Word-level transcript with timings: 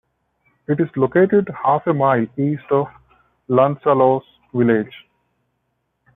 It 0.67 0.79
is 0.81 0.89
located 0.95 1.47
half-a-mile 1.63 2.25
east 2.35 2.63
of 2.71 2.87
Lansallos 3.47 4.23
village. 4.51 4.95